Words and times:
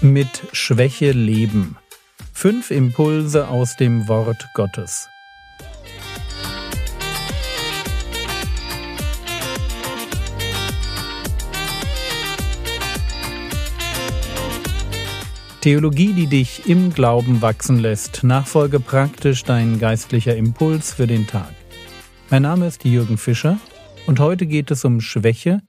Mit 0.00 0.44
Schwäche 0.52 1.10
leben. 1.10 1.76
Fünf 2.32 2.70
Impulse 2.70 3.48
aus 3.48 3.74
dem 3.74 4.06
Wort 4.06 4.46
Gottes. 4.54 5.08
Theologie, 15.62 16.12
die 16.12 16.28
dich 16.28 16.68
im 16.68 16.94
Glauben 16.94 17.42
wachsen 17.42 17.80
lässt. 17.80 18.22
Nachfolge 18.22 18.78
praktisch 18.78 19.42
dein 19.42 19.80
geistlicher 19.80 20.36
Impuls 20.36 20.94
für 20.94 21.08
den 21.08 21.26
Tag. 21.26 21.52
Mein 22.30 22.42
Name 22.42 22.68
ist 22.68 22.84
Jürgen 22.84 23.18
Fischer 23.18 23.58
und 24.06 24.20
heute 24.20 24.46
geht 24.46 24.70
es 24.70 24.84
um 24.84 25.00
Schwäche, 25.00 25.60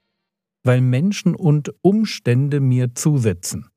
weil 0.62 0.80
Menschen 0.80 1.34
und 1.34 1.74
Umstände 1.82 2.60
mir 2.60 2.94
zusetzen. 2.94 3.69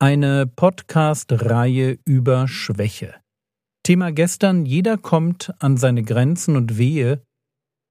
Eine 0.00 0.46
Podcast-Reihe 0.46 1.98
über 2.04 2.46
Schwäche. 2.46 3.16
Thema 3.82 4.12
gestern, 4.12 4.64
jeder 4.64 4.96
kommt 4.96 5.52
an 5.58 5.76
seine 5.76 6.04
Grenzen 6.04 6.54
und 6.54 6.78
wehe, 6.78 7.24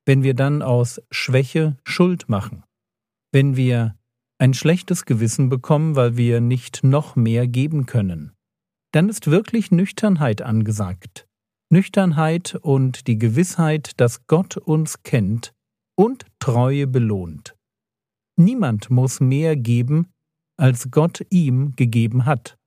wenn 0.05 0.23
wir 0.23 0.33
dann 0.33 0.61
aus 0.61 1.02
Schwäche 1.11 1.75
Schuld 1.83 2.30
machen. 2.30 2.63
Wenn 3.33 3.57
wir 3.57 3.97
ein 4.38 4.53
schlechtes 4.53 5.03
Gewissen 5.03 5.49
bekommen, 5.49 5.97
weil 5.97 6.16
wir 6.16 6.39
nicht 6.39 6.81
noch 6.81 7.17
mehr 7.17 7.45
geben 7.45 7.88
können. 7.88 8.31
Dann 8.94 9.09
ist 9.09 9.30
wirklich 9.30 9.71
Nüchternheit 9.71 10.41
angesagt. 10.41 11.27
Nüchternheit 11.69 12.55
und 12.61 13.08
die 13.08 13.17
Gewissheit, 13.17 13.99
dass 13.99 14.27
Gott 14.27 14.55
uns 14.55 15.03
kennt 15.03 15.53
und 15.97 16.25
Treue 16.39 16.88
belohnt. 16.88 17.58
Niemand 18.38 18.89
muss 18.89 19.19
mehr 19.19 19.58
geben, 19.58 20.08
als 20.57 20.91
Gott 20.91 21.25
ihm 21.30 21.75
gegeben 21.75 22.25
hat. 22.25 22.58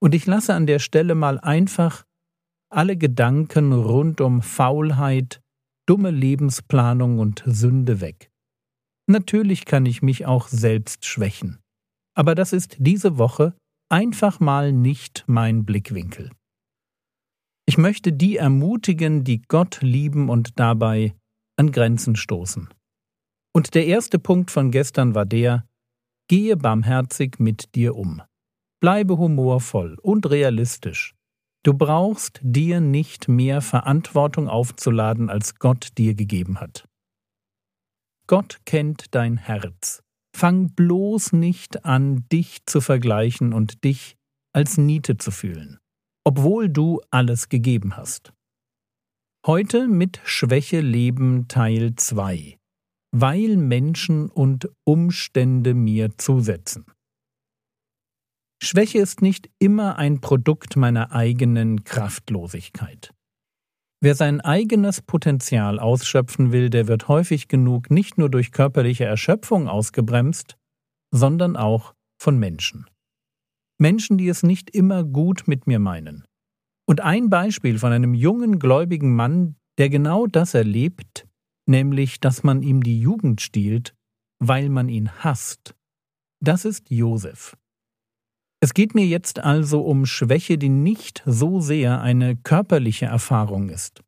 Und 0.00 0.14
ich 0.14 0.26
lasse 0.26 0.54
an 0.54 0.66
der 0.66 0.78
Stelle 0.78 1.14
mal 1.14 1.38
einfach 1.38 2.04
alle 2.70 2.96
Gedanken 2.96 3.72
rund 3.72 4.20
um 4.20 4.42
Faulheit, 4.42 5.42
dumme 5.86 6.10
Lebensplanung 6.10 7.18
und 7.18 7.42
Sünde 7.46 8.00
weg. 8.00 8.30
Natürlich 9.08 9.64
kann 9.64 9.84
ich 9.84 10.00
mich 10.00 10.26
auch 10.26 10.48
selbst 10.48 11.04
schwächen, 11.04 11.58
aber 12.16 12.34
das 12.34 12.52
ist 12.52 12.76
diese 12.78 13.18
Woche 13.18 13.54
einfach 13.90 14.40
mal 14.40 14.72
nicht 14.72 15.24
mein 15.26 15.64
Blickwinkel. 15.64 16.30
Ich 17.66 17.78
möchte 17.78 18.12
die 18.12 18.36
ermutigen, 18.36 19.22
die 19.22 19.42
Gott 19.42 19.80
lieben 19.82 20.28
und 20.30 20.58
dabei 20.58 21.14
an 21.56 21.70
Grenzen 21.70 22.16
stoßen. 22.16 22.68
Und 23.54 23.74
der 23.74 23.86
erste 23.86 24.18
Punkt 24.18 24.50
von 24.50 24.70
gestern 24.70 25.14
war 25.14 25.26
der, 25.26 25.66
Gehe 26.32 26.56
barmherzig 26.56 27.40
mit 27.40 27.74
dir 27.74 27.94
um. 27.94 28.22
Bleibe 28.80 29.18
humorvoll 29.18 29.98
und 30.00 30.30
realistisch. 30.30 31.14
Du 31.62 31.74
brauchst 31.74 32.40
dir 32.42 32.80
nicht 32.80 33.28
mehr 33.28 33.60
Verantwortung 33.60 34.48
aufzuladen, 34.48 35.28
als 35.28 35.56
Gott 35.56 35.98
dir 35.98 36.14
gegeben 36.14 36.58
hat. 36.58 36.88
Gott 38.26 38.62
kennt 38.64 39.14
dein 39.14 39.36
Herz. 39.36 40.02
Fang 40.34 40.70
bloß 40.70 41.34
nicht 41.34 41.84
an, 41.84 42.26
dich 42.32 42.64
zu 42.64 42.80
vergleichen 42.80 43.52
und 43.52 43.84
dich 43.84 44.16
als 44.54 44.78
Niete 44.78 45.18
zu 45.18 45.32
fühlen, 45.32 45.80
obwohl 46.24 46.70
du 46.70 47.02
alles 47.10 47.50
gegeben 47.50 47.98
hast. 47.98 48.32
Heute 49.46 49.86
mit 49.86 50.22
Schwäche 50.24 50.80
leben 50.80 51.46
Teil 51.48 51.94
2 51.94 52.58
weil 53.12 53.56
Menschen 53.56 54.30
und 54.30 54.70
Umstände 54.84 55.74
mir 55.74 56.16
zusetzen. 56.18 56.86
Schwäche 58.62 58.98
ist 58.98 59.22
nicht 59.22 59.50
immer 59.58 59.96
ein 59.98 60.20
Produkt 60.20 60.76
meiner 60.76 61.12
eigenen 61.12 61.84
Kraftlosigkeit. 61.84 63.12
Wer 64.00 64.14
sein 64.14 64.40
eigenes 64.40 65.02
Potenzial 65.02 65.78
ausschöpfen 65.78 66.52
will, 66.52 66.70
der 66.70 66.88
wird 66.88 67.06
häufig 67.08 67.48
genug 67.48 67.90
nicht 67.90 68.18
nur 68.18 68.30
durch 68.30 68.50
körperliche 68.50 69.04
Erschöpfung 69.04 69.68
ausgebremst, 69.68 70.56
sondern 71.12 71.56
auch 71.56 71.94
von 72.20 72.38
Menschen. 72.38 72.86
Menschen, 73.78 74.16
die 74.16 74.28
es 74.28 74.42
nicht 74.42 74.70
immer 74.70 75.04
gut 75.04 75.44
mit 75.46 75.66
mir 75.66 75.78
meinen. 75.78 76.24
Und 76.86 77.00
ein 77.00 77.30
Beispiel 77.30 77.78
von 77.78 77.92
einem 77.92 78.14
jungen 78.14 78.58
gläubigen 78.58 79.14
Mann, 79.14 79.56
der 79.78 79.88
genau 79.88 80.26
das 80.26 80.54
erlebt, 80.54 81.26
nämlich 81.66 82.20
dass 82.20 82.42
man 82.42 82.62
ihm 82.62 82.82
die 82.82 83.00
Jugend 83.00 83.40
stiehlt, 83.40 83.94
weil 84.38 84.68
man 84.68 84.88
ihn 84.88 85.10
hasst. 85.24 85.74
Das 86.40 86.64
ist 86.64 86.90
Josef. 86.90 87.56
Es 88.60 88.74
geht 88.74 88.94
mir 88.94 89.06
jetzt 89.06 89.40
also 89.40 89.82
um 89.82 90.06
Schwäche, 90.06 90.56
die 90.56 90.68
nicht 90.68 91.22
so 91.26 91.60
sehr 91.60 92.00
eine 92.00 92.36
körperliche 92.36 93.06
Erfahrung 93.06 93.68
ist, 93.68 94.02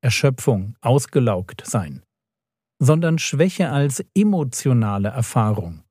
Erschöpfung, 0.00 0.76
ausgelaugt 0.80 1.64
sein, 1.66 2.04
sondern 2.80 3.18
Schwäche 3.18 3.70
als 3.70 4.04
emotionale 4.14 5.08
Erfahrung, 5.08 5.82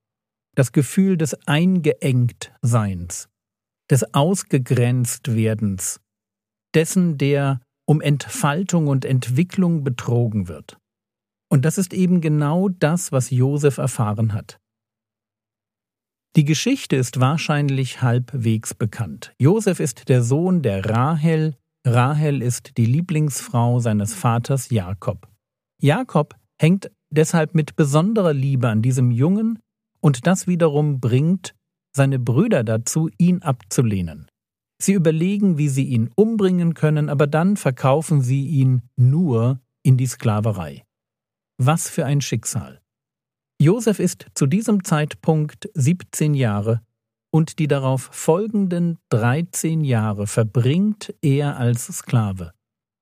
das 0.56 0.72
Gefühl 0.72 1.18
des 1.18 1.34
Eingeengtseins, 1.46 3.28
des 3.90 4.14
Ausgegrenztwerdens, 4.14 6.00
dessen, 6.74 7.18
der 7.18 7.62
um 7.86 8.02
Entfaltung 8.02 8.88
und 8.88 9.06
Entwicklung 9.06 9.84
betrogen 9.84 10.48
wird. 10.48 10.78
Und 11.50 11.66
das 11.66 11.78
ist 11.78 11.94
eben 11.94 12.22
genau 12.22 12.70
das, 12.70 13.12
was 13.12 13.30
Josef 13.30 13.78
erfahren 13.78 14.34
hat. 14.34 14.60
Die 16.36 16.44
Geschichte 16.44 16.98
ist 16.98 17.20
wahrscheinlich 17.20 18.02
halbwegs 18.02 18.74
bekannt. 18.74 19.34
Josef 19.40 19.80
ist 19.80 20.10
der 20.10 20.22
Sohn 20.22 20.62
der 20.62 20.86
Rahel, 20.86 21.56
Rahel 21.86 22.42
ist 22.42 22.78
die 22.78 22.86
Lieblingsfrau 22.86 23.80
seines 23.80 24.14
Vaters 24.14 24.70
Jakob. 24.70 25.30
Jakob 25.82 26.36
hängt 26.60 26.92
deshalb 27.10 27.56
mit 27.56 27.76
besonderer 27.76 28.34
Liebe 28.34 28.70
an 28.70 28.82
diesem 28.82 29.12
Jungen, 29.12 29.60
und 30.02 30.28
das 30.28 30.46
wiederum 30.46 31.00
bringt 31.00 31.56
seine 31.96 32.20
Brüder 32.20 32.64
dazu, 32.64 33.10
ihn 33.18 33.42
abzulehnen. 33.42 34.30
Sie 34.82 34.94
überlegen, 34.94 35.58
wie 35.58 35.70
sie 35.70 35.86
ihn 35.86 36.10
umbringen 36.16 36.74
können, 36.74 37.10
aber 37.10 37.28
dann 37.28 37.56
verkaufen 37.56 38.22
sie 38.22 38.46
ihn 38.46 38.82
nur 38.98 39.62
in 39.84 39.98
die 39.98 40.06
Sklaverei. 40.06 40.85
Was 41.58 41.90
für 41.90 42.06
ein 42.06 42.20
Schicksal. 42.20 42.82
Josef 43.62 44.00
ist 44.00 44.26
zu 44.34 44.46
diesem 44.46 44.84
Zeitpunkt 44.84 45.70
17 45.74 46.34
Jahre 46.34 46.82
und 47.32 47.60
die 47.60 47.68
darauf 47.68 48.10
folgenden 48.12 48.98
13 49.10 49.86
Jahre 49.86 50.28
verbringt 50.28 51.14
er 51.22 51.58
als 51.58 51.86
Sklave, 51.88 52.52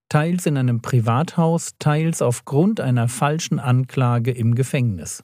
teils 0.10 0.46
in 0.46 0.58
einem 0.58 0.82
Privathaus, 0.82 1.72
teils 1.80 2.22
aufgrund 2.22 2.80
einer 2.80 3.08
falschen 3.08 3.58
Anklage 3.60 4.32
im 4.32 4.54
Gefängnis. 4.54 5.24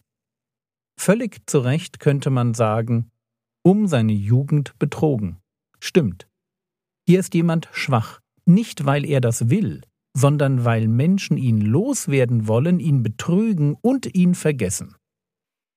Völlig 1.00 1.48
zu 1.48 1.60
Recht 1.60 2.00
könnte 2.00 2.32
man 2.32 2.56
sagen, 2.56 3.12
um 3.64 3.86
seine 3.86 4.14
Jugend 4.14 4.78
betrogen. 4.80 5.38
Stimmt. 5.80 6.28
Hier 7.08 7.20
ist 7.20 7.36
jemand 7.36 7.70
schwach, 7.72 8.20
nicht 8.46 8.86
weil 8.86 9.06
er 9.06 9.22
das 9.22 9.50
will, 9.50 9.82
sondern 10.16 10.66
weil 10.66 10.88
Menschen 10.88 11.38
ihn 11.38 11.62
loswerden 11.62 12.48
wollen, 12.48 12.80
ihn 12.80 13.04
betrügen 13.04 13.76
und 13.82 14.14
ihn 14.16 14.36
vergessen. 14.36 14.96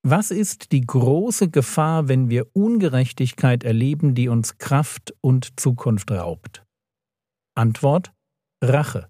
Was 0.05 0.33
ist 0.33 0.73
die 0.73 0.81
große 0.81 1.51
Gefahr, 1.51 2.09
wenn 2.09 2.29
wir 2.29 2.49
Ungerechtigkeit 2.55 3.63
erleben, 3.63 4.15
die 4.15 4.29
uns 4.29 4.59
Kraft 4.59 5.15
und 5.21 5.61
Zukunft 5.61 6.11
raubt? 6.11 6.65
Antwort 7.55 8.13
Rache. 8.63 9.09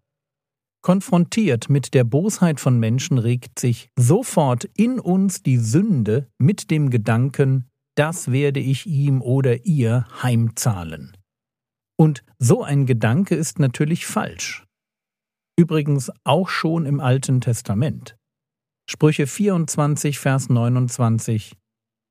Konfrontiert 0.82 1.70
mit 1.70 1.94
der 1.94 2.04
Bosheit 2.04 2.58
von 2.58 2.78
Menschen 2.78 3.18
regt 3.18 3.58
sich 3.58 3.88
sofort 3.96 4.64
in 4.76 4.98
uns 4.98 5.42
die 5.42 5.58
Sünde 5.58 6.28
mit 6.38 6.70
dem 6.70 6.90
Gedanken, 6.90 7.68
das 7.94 8.32
werde 8.32 8.60
ich 8.60 8.86
ihm 8.86 9.22
oder 9.22 9.64
ihr 9.64 10.06
heimzahlen. 10.22 11.16
Und 11.96 12.24
so 12.38 12.62
ein 12.62 12.84
Gedanke 12.84 13.34
ist 13.34 13.58
natürlich 13.60 14.06
falsch. 14.06 14.66
Übrigens 15.58 16.10
auch 16.24 16.48
schon 16.48 16.86
im 16.86 17.00
Alten 17.00 17.40
Testament. 17.40 18.16
Sprüche 18.88 19.26
24, 19.26 20.18
Vers 20.18 20.48
29 20.48 21.56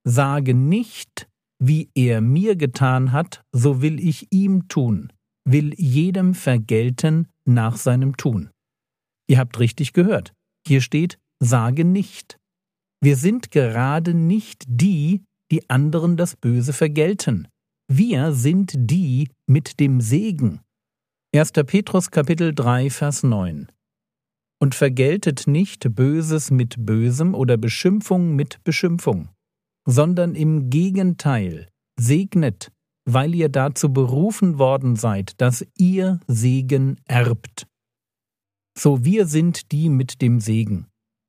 Sage 0.03 0.53
nicht, 0.53 1.27
wie 1.59 1.89
er 1.93 2.21
mir 2.21 2.55
getan 2.55 3.11
hat, 3.11 3.43
so 3.51 3.81
will 3.81 3.99
ich 3.99 4.27
ihm 4.31 4.67
tun, 4.67 5.13
will 5.47 5.73
jedem 5.77 6.33
vergelten 6.33 7.27
nach 7.45 7.77
seinem 7.77 8.17
Tun. 8.17 8.49
Ihr 9.29 9.37
habt 9.37 9.59
richtig 9.59 9.93
gehört. 9.93 10.33
Hier 10.67 10.81
steht, 10.81 11.19
sage 11.39 11.85
nicht. 11.85 12.37
Wir 13.03 13.15
sind 13.15 13.51
gerade 13.51 14.13
nicht 14.13 14.63
die, 14.67 15.23
die 15.51 15.69
anderen 15.69 16.17
das 16.17 16.35
Böse 16.35 16.73
vergelten. 16.73 17.47
Wir 17.91 18.33
sind 18.33 18.73
die 18.75 19.29
mit 19.47 19.79
dem 19.79 20.01
Segen. 20.01 20.61
1. 21.33 21.53
Petrus 21.65 22.11
Kapitel 22.11 22.53
3 22.53 22.89
Vers 22.89 23.23
9 23.23 23.71
Und 24.59 24.75
vergeltet 24.75 25.47
nicht 25.47 25.95
Böses 25.95 26.51
mit 26.51 26.85
Bösem 26.85 27.35
oder 27.35 27.55
Beschimpfung 27.55 28.35
mit 28.35 28.61
Beschimpfung, 28.65 29.29
sondern 29.87 30.35
im 30.35 30.69
Gegenteil 30.69 31.69
segnet, 31.97 32.73
weil 33.05 33.33
ihr 33.33 33.47
dazu 33.47 33.93
berufen 33.93 34.59
worden 34.59 34.97
seid, 34.97 35.39
dass 35.39 35.65
ihr 35.77 36.19
Segen 36.27 36.99
erbt. 37.05 37.65
So 38.77 39.05
wir 39.05 39.25
sind 39.25 39.71
die 39.71 39.87
mit 39.87 40.21
dem 40.21 40.41
Segen. 40.41 40.87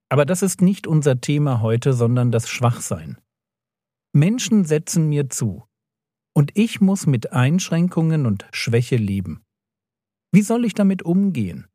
Aber 0.09 0.27
das 0.27 0.43
ist 0.43 0.63
nicht 0.63 0.89
unser 0.89 1.21
Thema 1.21 1.61
heute, 1.61 1.93
sondern 1.93 2.33
das 2.33 2.49
Schwachsein. 2.49 3.19
Menschen 4.13 4.65
setzen 4.65 5.09
mir 5.09 5.31
zu, 5.31 5.63
und 6.35 6.51
ich 6.55 6.81
muss 6.81 7.07
mit 7.07 7.33
Einschränkungen 7.33 8.27
und 8.27 8.49
Schwäche 8.51 8.97
leben. 8.97 9.45
Wie 10.33 10.43
soll 10.43 10.65
ich 10.65 10.75
damit 10.75 11.03
umgehen? 11.03 11.67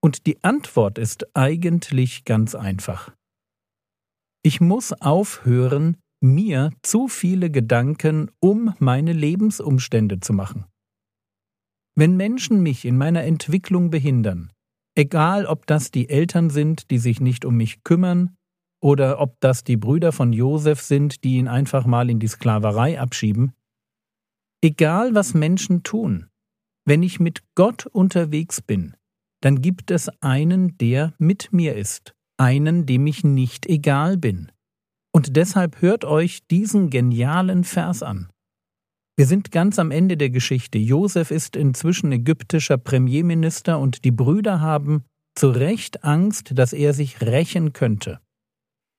Und 0.00 0.26
die 0.26 0.42
Antwort 0.44 0.96
ist 0.96 1.36
eigentlich 1.36 2.24
ganz 2.24 2.54
einfach. 2.54 3.12
Ich 4.44 4.60
muss 4.60 4.92
aufhören, 4.92 5.96
mir 6.20 6.70
zu 6.82 7.08
viele 7.08 7.50
Gedanken 7.50 8.30
um 8.40 8.74
meine 8.78 9.12
Lebensumstände 9.12 10.20
zu 10.20 10.32
machen. 10.32 10.66
Wenn 11.96 12.16
Menschen 12.16 12.62
mich 12.62 12.84
in 12.84 12.96
meiner 12.96 13.24
Entwicklung 13.24 13.90
behindern, 13.90 14.52
egal 14.96 15.46
ob 15.46 15.66
das 15.66 15.90
die 15.90 16.08
Eltern 16.08 16.50
sind, 16.50 16.92
die 16.92 16.98
sich 16.98 17.20
nicht 17.20 17.44
um 17.44 17.56
mich 17.56 17.82
kümmern, 17.82 18.36
oder 18.80 19.20
ob 19.20 19.40
das 19.40 19.64
die 19.64 19.76
Brüder 19.76 20.12
von 20.12 20.32
Josef 20.32 20.80
sind, 20.80 21.24
die 21.24 21.36
ihn 21.36 21.48
einfach 21.48 21.86
mal 21.86 22.08
in 22.08 22.20
die 22.20 22.28
Sklaverei 22.28 23.00
abschieben, 23.00 23.52
egal 24.62 25.14
was 25.14 25.34
Menschen 25.34 25.82
tun, 25.82 26.27
wenn 26.88 27.02
ich 27.02 27.20
mit 27.20 27.42
Gott 27.54 27.84
unterwegs 27.84 28.62
bin, 28.62 28.96
dann 29.42 29.60
gibt 29.60 29.90
es 29.90 30.08
einen, 30.22 30.78
der 30.78 31.12
mit 31.18 31.52
mir 31.52 31.76
ist, 31.76 32.14
einen, 32.38 32.86
dem 32.86 33.06
ich 33.06 33.24
nicht 33.24 33.66
egal 33.66 34.16
bin. 34.16 34.50
Und 35.12 35.36
deshalb 35.36 35.82
hört 35.82 36.06
euch 36.06 36.46
diesen 36.46 36.88
genialen 36.88 37.64
Vers 37.64 38.02
an. 38.02 38.30
Wir 39.18 39.26
sind 39.26 39.50
ganz 39.50 39.78
am 39.78 39.90
Ende 39.90 40.16
der 40.16 40.30
Geschichte. 40.30 40.78
Josef 40.78 41.30
ist 41.30 41.56
inzwischen 41.56 42.10
ägyptischer 42.10 42.78
Premierminister 42.78 43.78
und 43.78 44.04
die 44.04 44.12
Brüder 44.12 44.60
haben 44.60 45.04
zu 45.34 45.50
Recht 45.50 46.04
Angst, 46.04 46.52
dass 46.54 46.72
er 46.72 46.94
sich 46.94 47.20
rächen 47.20 47.74
könnte. 47.74 48.18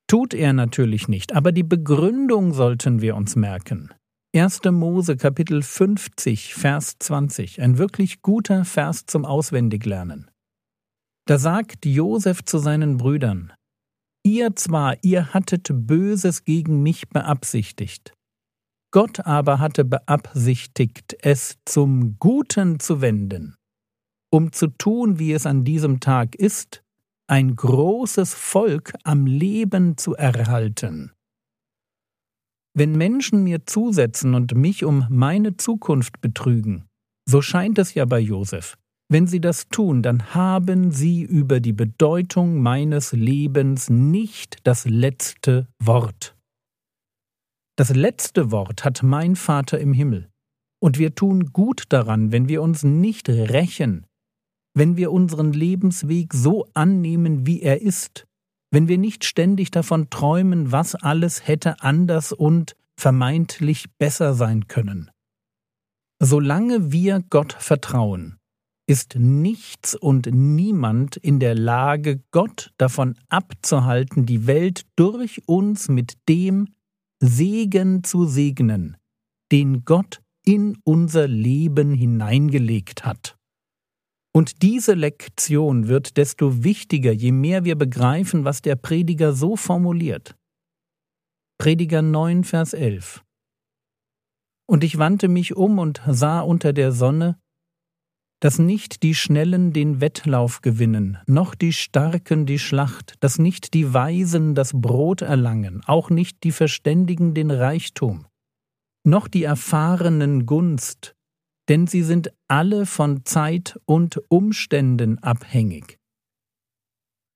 Tut 0.08 0.36
er 0.36 0.54
natürlich 0.54 1.08
nicht, 1.08 1.34
aber 1.34 1.52
die 1.52 1.64
Begründung 1.64 2.54
sollten 2.54 3.02
wir 3.02 3.16
uns 3.16 3.36
merken. 3.36 3.90
1. 4.32 4.60
Mose 4.70 5.18
Kapitel 5.18 5.64
50, 5.64 6.54
Vers 6.54 6.98
20, 7.00 7.64
ein 7.64 7.80
wirklich 7.80 8.22
guter 8.22 8.64
Vers 8.64 9.08
zum 9.08 9.26
Auswendiglernen. 9.26 10.30
Da 11.26 11.40
sagt 11.40 11.84
Josef 11.88 12.44
zu 12.46 12.60
seinen 12.60 12.98
Brüdern, 12.98 13.54
Ihr 14.24 14.56
zwar, 14.56 15.04
ihr 15.04 15.34
hattet 15.34 15.70
Böses 15.72 16.44
gegen 16.44 16.84
mich 16.84 17.10
beabsichtigt, 17.10 18.14
Gott 18.92 19.26
aber 19.26 19.58
hatte 19.58 19.84
beabsichtigt, 19.84 21.18
es 21.24 21.58
zum 21.66 22.20
Guten 22.20 22.80
zu 22.80 23.02
wenden, 23.02 23.56
um 24.32 24.52
zu 24.52 24.68
tun, 24.68 25.18
wie 25.18 25.34
es 25.34 25.48
an 25.48 25.64
diesem 25.64 26.02
Tag 26.02 26.36
ist, 26.36 26.84
ein 27.26 27.56
großes 27.56 28.36
Volk 28.36 28.94
am 29.04 29.26
Leben 29.26 29.98
zu 29.98 30.14
erhalten. 30.14 31.14
Wenn 32.74 32.94
Menschen 32.94 33.44
mir 33.44 33.66
zusetzen 33.66 34.36
und 34.36 34.56
mich 34.56 34.86
um 34.86 35.06
meine 35.10 35.58
Zukunft 35.58 36.22
betrügen, 36.22 36.86
so 37.28 37.42
scheint 37.42 37.78
es 37.80 37.94
ja 37.94 38.06
bei 38.06 38.20
Josef, 38.20 38.78
wenn 39.12 39.26
sie 39.26 39.42
das 39.42 39.70
tun, 39.70 40.04
dann 40.04 40.36
haben 40.36 40.92
sie 40.92 41.24
über 41.24 41.60
die 41.60 41.74
Bedeutung 41.74 42.62
meines 42.62 43.12
Lebens 43.12 43.90
nicht 43.90 44.58
das 44.64 44.86
letzte 44.86 45.68
Wort. 45.84 46.36
Das 47.76 47.96
letzte 47.96 48.52
Wort 48.52 48.86
hat 48.86 49.02
mein 49.02 49.36
Vater 49.36 49.80
im 49.80 49.94
Himmel. 49.94 50.30
Und 50.82 51.00
wir 51.00 51.16
tun 51.16 51.52
gut 51.54 51.86
daran, 51.90 52.32
wenn 52.32 52.48
wir 52.48 52.62
uns 52.62 52.84
nicht 52.84 53.30
rächen, 53.30 54.06
wenn 54.76 54.96
wir 54.96 55.12
unseren 55.12 55.54
Lebensweg 55.54 56.34
so 56.34 56.68
annehmen, 56.74 57.48
wie 57.48 57.62
er 57.62 57.82
ist, 57.82 58.28
wenn 58.72 58.88
wir 58.88 58.98
nicht 58.98 59.26
ständig 59.26 59.72
davon 59.72 60.10
träumen, 60.10 60.72
was 60.72 60.96
alles 60.96 61.48
hätte 61.48 61.82
anders 61.82 62.32
und 62.32 62.76
vermeintlich 62.98 63.86
besser 63.98 64.34
sein 64.34 64.68
können. 64.68 65.10
Solange 66.22 66.92
wir 66.92 67.24
Gott 67.30 67.54
vertrauen, 67.54 68.40
ist 68.88 69.16
nichts 69.16 69.96
und 69.96 70.28
niemand 70.32 71.16
in 71.16 71.40
der 71.40 71.56
Lage, 71.56 72.24
Gott 72.32 72.74
davon 72.78 73.16
abzuhalten, 73.30 74.26
die 74.26 74.48
Welt 74.48 74.86
durch 74.96 75.48
uns 75.48 75.88
mit 75.88 76.18
dem 76.28 76.74
Segen 77.22 78.04
zu 78.04 78.26
segnen, 78.26 78.98
den 79.52 79.86
Gott 79.86 80.22
in 80.44 80.78
unser 80.84 81.28
Leben 81.28 81.94
hineingelegt 81.94 83.06
hat. 83.06 83.39
Und 84.40 84.62
diese 84.62 84.94
Lektion 84.94 85.90
wird 85.90 86.16
desto 86.16 86.64
wichtiger, 86.64 87.12
je 87.12 87.34
mehr 87.34 87.66
wir 87.66 87.76
begreifen, 87.76 88.46
was 88.46 88.62
der 88.62 88.78
Prediger 88.78 89.34
so 89.34 89.58
formuliert. 89.58 90.34
Prediger 91.58 92.02
9, 92.02 92.46
Vers 92.46 92.72
11. 92.72 93.22
Und 94.66 94.86
ich 94.86 94.98
wandte 94.98 95.28
mich 95.28 95.58
um 95.58 95.78
und 95.78 96.02
sah 96.08 96.40
unter 96.40 96.72
der 96.72 96.94
Sonne, 96.94 97.38
dass 98.40 98.60
nicht 98.60 99.04
die 99.04 99.14
Schnellen 99.14 99.74
den 99.74 100.00
Wettlauf 100.00 100.62
gewinnen, 100.62 101.18
noch 101.28 101.54
die 101.54 101.74
Starken 101.74 102.46
die 102.46 102.60
Schlacht, 102.60 103.16
dass 103.20 103.40
nicht 103.40 103.74
die 103.74 103.94
Weisen 103.94 104.56
das 104.56 104.72
Brot 104.74 105.22
erlangen, 105.22 105.82
auch 105.86 106.10
nicht 106.10 106.46
die 106.46 106.54
Verständigen 106.54 107.34
den 107.34 107.52
Reichtum, 107.52 108.26
noch 109.04 109.28
die 109.28 109.44
Erfahrenen 109.44 110.46
Gunst, 110.46 111.14
denn 111.70 111.88
sie 111.88 112.04
sind 112.04 112.34
alle 112.48 112.86
von 112.86 113.24
Zeit 113.26 113.80
und 113.86 114.22
Umständen 114.28 115.20
abhängig. 115.20 116.00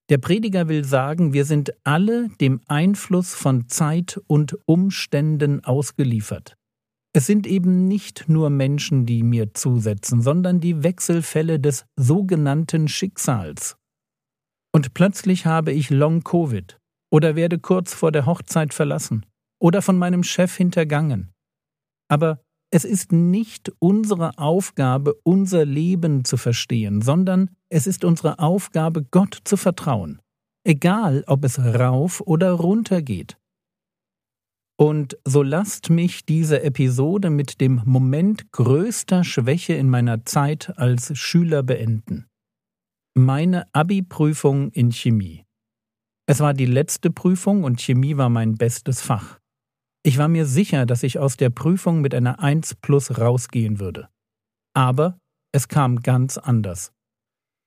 Der 0.10 0.18
Prediger 0.18 0.68
will 0.68 0.84
sagen, 0.84 1.32
wir 1.32 1.46
sind 1.46 1.74
alle 1.86 2.30
dem 2.42 2.60
Einfluss 2.68 3.34
von 3.34 3.70
Zeit 3.70 4.20
und 4.28 4.58
Umständen 4.66 5.64
ausgeliefert. 5.64 6.58
Es 7.16 7.28
sind 7.28 7.46
eben 7.46 7.88
nicht 7.88 8.28
nur 8.28 8.50
Menschen, 8.50 9.06
die 9.06 9.24
mir 9.24 9.54
zusetzen, 9.54 10.22
sondern 10.22 10.60
die 10.60 10.84
Wechselfälle 10.84 11.60
des 11.60 11.86
sogenannten 11.96 12.88
Schicksals. 12.88 13.78
Und 14.74 14.96
plötzlich 14.96 15.46
habe 15.46 15.72
ich 15.72 15.92
Long-Covid 15.92 16.80
oder 17.12 17.36
werde 17.36 17.60
kurz 17.60 17.94
vor 17.94 18.12
der 18.12 18.26
Hochzeit 18.26 18.74
verlassen 18.74 19.26
oder 19.62 19.84
von 19.84 19.98
meinem 19.98 20.24
Chef 20.24 20.58
hintergangen. 20.58 21.32
Aber 22.10 22.43
es 22.74 22.86
ist 22.86 23.12
nicht 23.12 23.72
unsere 23.78 24.40
Aufgabe, 24.40 25.14
unser 25.22 25.64
Leben 25.64 26.26
zu 26.26 26.38
verstehen, 26.38 27.04
sondern 27.04 27.52
es 27.70 27.86
ist 27.86 28.04
unsere 28.04 28.40
Aufgabe, 28.40 29.04
Gott 29.04 29.38
zu 29.44 29.58
vertrauen, 29.58 30.20
egal 30.64 31.24
ob 31.28 31.46
es 31.46 31.60
rauf 31.60 32.20
oder 32.22 32.52
runter 32.54 33.04
geht. 33.04 33.38
Und 34.76 35.20
so 35.24 35.44
lasst 35.44 35.92
mich 35.92 36.26
diese 36.26 36.64
Episode 36.64 37.30
mit 37.30 37.62
dem 37.62 37.84
Moment 37.86 38.52
größter 38.52 39.24
Schwäche 39.24 39.74
in 39.74 39.88
meiner 39.88 40.26
Zeit 40.26 40.74
als 40.76 41.16
Schüler 41.16 41.62
beenden. 41.62 42.26
Meine 43.16 43.68
Abi-Prüfung 43.72 44.72
in 44.72 44.92
Chemie. 44.92 45.46
Es 46.26 46.40
war 46.40 46.56
die 46.56 46.66
letzte 46.66 47.12
Prüfung 47.12 47.66
und 47.66 47.80
Chemie 47.80 48.18
war 48.18 48.30
mein 48.30 48.56
bestes 48.56 49.00
Fach. 49.00 49.43
Ich 50.06 50.18
war 50.18 50.28
mir 50.28 50.46
sicher, 50.46 50.86
dass 50.86 51.02
ich 51.04 51.18
aus 51.18 51.38
der 51.38 51.50
Prüfung 51.50 52.02
mit 52.02 52.14
einer 52.14 52.42
1 52.42 52.76
plus 52.76 53.18
rausgehen 53.18 53.80
würde. 53.80 54.10
Aber 54.76 55.18
es 55.54 55.70
kam 55.70 56.02
ganz 56.02 56.38
anders. 56.38 56.92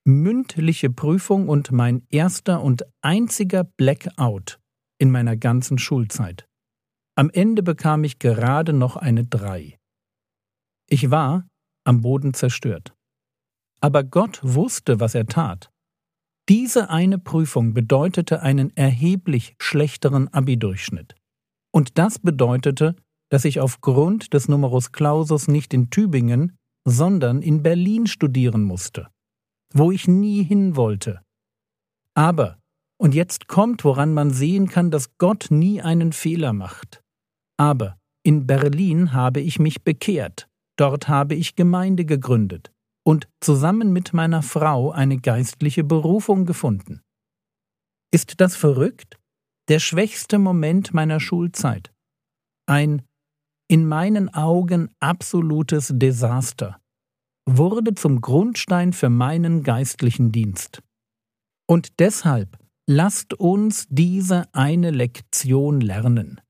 Mündliche 0.05 0.90
Prüfung 0.90 1.49
und 1.49 1.73
mein 1.73 2.07
erster 2.11 2.62
und 2.62 2.85
einziger 3.00 3.64
Blackout 3.64 4.61
in 4.99 5.11
meiner 5.11 5.37
ganzen 5.37 5.78
Schulzeit. 5.78 6.47
Am 7.16 7.31
Ende 7.31 7.62
bekam 7.62 8.05
ich 8.05 8.19
gerade 8.19 8.75
noch 8.75 8.97
eine 8.97 9.25
Drei. 9.25 9.78
Ich 10.88 11.11
war 11.11 11.49
am 11.85 12.02
Boden 12.02 12.35
zerstört. 12.35 12.95
Aber 13.81 14.05
Gott 14.05 14.40
wusste, 14.43 15.00
was 15.00 15.14
er 15.14 15.26
tat. 15.26 15.71
Diese 16.49 16.90
eine 16.90 17.19
Prüfung 17.19 17.73
bedeutete 17.73 18.43
einen 18.43 18.76
erheblich 18.76 19.57
schlechteren 19.59 20.28
Abi-Durchschnitt. 20.28 21.14
Und 21.76 21.99
das 21.99 22.18
bedeutete, 22.18 22.97
dass 23.28 23.45
ich 23.45 23.61
aufgrund 23.61 24.33
des 24.33 24.49
Numerus 24.49 24.92
Clausus 24.92 25.47
nicht 25.47 25.75
in 25.75 25.90
Tübingen, 25.90 26.56
sondern 26.88 27.42
in 27.42 27.62
Berlin 27.62 28.06
studieren 28.06 28.62
musste, 28.62 29.09
wo 29.75 29.92
ich 29.92 30.09
nie 30.09 30.42
hin 30.42 30.75
wollte. 30.76 31.21
Aber, 32.14 32.59
und 32.99 33.14
jetzt 33.14 33.47
kommt, 33.47 33.85
woran 33.85 34.14
man 34.14 34.30
sehen 34.30 34.68
kann, 34.68 34.90
dass 34.90 35.18
Gott 35.18 35.49
nie 35.50 35.83
einen 35.83 36.14
Fehler 36.14 36.54
macht. 36.54 37.02
Aber 37.59 37.99
in 38.23 38.47
Berlin 38.47 39.12
habe 39.12 39.40
ich 39.40 39.59
mich 39.59 39.85
bekehrt, 39.85 40.49
dort 40.78 41.09
habe 41.09 41.35
ich 41.35 41.56
Gemeinde 41.56 42.06
gegründet 42.06 42.73
und 43.04 43.28
zusammen 43.42 43.92
mit 43.92 44.14
meiner 44.14 44.40
Frau 44.40 44.92
eine 44.92 45.18
geistliche 45.18 45.85
Berufung 45.85 46.47
gefunden. 46.47 47.02
Ist 48.11 48.40
das 48.40 48.56
verrückt? 48.56 49.18
Der 49.68 49.78
schwächste 49.80 50.38
Moment 50.38 50.94
meiner 50.94 51.20
Schulzeit. 51.20 51.92
Ein 52.66 53.02
in 53.68 53.87
meinen 53.87 54.32
Augen 54.32 54.90
absolutes 55.00 55.92
Desaster, 55.94 56.80
wurde 57.46 57.94
zum 57.94 58.20
Grundstein 58.20 58.92
für 58.92 59.08
meinen 59.08 59.62
geistlichen 59.62 60.32
Dienst. 60.32 60.82
Und 61.68 61.99
deshalb 61.99 62.58
lasst 62.87 63.35
uns 63.35 63.87
diese 63.88 64.44
eine 64.52 64.90
Lektion 64.90 65.80
lernen. 65.80 66.40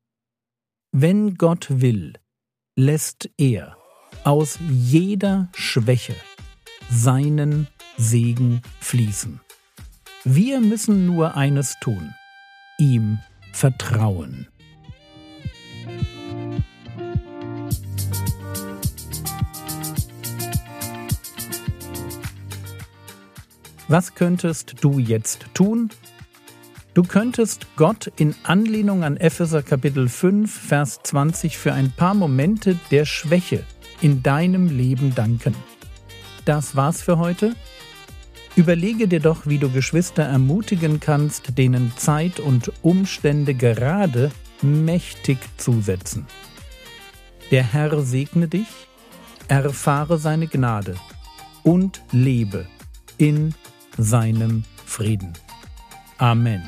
Wenn 0.92 1.36
Gott 1.36 1.80
will, 1.80 2.14
lässt 2.78 3.30
er 3.38 3.76
aus 4.24 4.58
jeder 4.68 5.48
Schwäche 5.54 6.14
seinen 6.90 7.66
Segen 7.96 8.62
fließen. 8.80 9.40
Wir 10.24 10.60
müssen 10.60 11.06
nur 11.06 11.36
eines 11.36 11.76
tun, 11.80 12.14
ihm 12.78 13.18
vertrauen. 13.52 14.48
Was 23.88 24.14
könntest 24.14 24.82
du 24.82 24.98
jetzt 24.98 25.46
tun? 25.54 25.90
Du 26.94 27.02
könntest 27.02 27.66
Gott 27.76 28.10
in 28.16 28.34
Anlehnung 28.42 29.04
an 29.04 29.16
Epheser 29.16 29.62
Kapitel 29.62 30.08
5, 30.08 30.52
Vers 30.52 31.00
20 31.02 31.56
für 31.56 31.72
ein 31.72 31.92
paar 31.92 32.14
Momente 32.14 32.78
der 32.90 33.04
Schwäche 33.04 33.64
in 34.00 34.22
deinem 34.22 34.68
Leben 34.68 35.14
danken. 35.14 35.54
Das 36.44 36.74
war's 36.74 37.02
für 37.02 37.18
heute. 37.18 37.54
Überlege 38.56 39.06
dir 39.06 39.20
doch, 39.20 39.46
wie 39.46 39.58
du 39.58 39.70
Geschwister 39.70 40.22
ermutigen 40.22 40.98
kannst, 40.98 41.58
denen 41.58 41.92
Zeit 41.96 42.40
und 42.40 42.72
Umstände 42.82 43.52
gerade 43.54 44.30
mächtig 44.62 45.38
zusetzen. 45.58 46.26
Der 47.50 47.62
Herr 47.62 48.00
segne 48.00 48.48
dich, 48.48 48.66
erfahre 49.48 50.18
seine 50.18 50.46
Gnade 50.46 50.96
und 51.62 52.02
lebe 52.12 52.66
in 53.18 53.54
seinem 53.98 54.64
Frieden. 54.86 55.34
Amen. 56.16 56.62